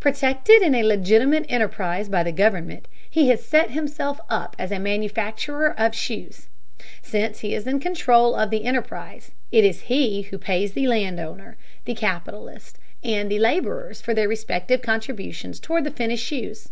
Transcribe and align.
Protected 0.00 0.60
in 0.60 0.74
a 0.74 0.82
legitimate 0.82 1.46
enterprise 1.48 2.08
by 2.08 2.24
the 2.24 2.32
government, 2.32 2.88
he 3.08 3.28
has 3.28 3.46
set 3.46 3.70
himself 3.70 4.18
up 4.28 4.56
as 4.58 4.72
a 4.72 4.80
manufacturer 4.80 5.70
of 5.78 5.94
shoes. 5.94 6.48
Since 7.00 7.38
he 7.42 7.54
is 7.54 7.64
in 7.64 7.78
control 7.78 8.34
of 8.34 8.50
the 8.50 8.64
enterprise, 8.64 9.30
it 9.52 9.64
is 9.64 9.82
he 9.82 10.22
who 10.22 10.36
pays 10.38 10.72
the 10.72 10.88
land 10.88 11.20
owner, 11.20 11.56
the 11.84 11.94
capitalist, 11.94 12.78
and 13.04 13.30
the 13.30 13.38
laborers, 13.38 14.00
for 14.02 14.14
their 14.14 14.26
respective 14.26 14.82
contributions 14.82 15.60
toward 15.60 15.84
the 15.84 15.92
finished 15.92 16.26
shoes. 16.26 16.70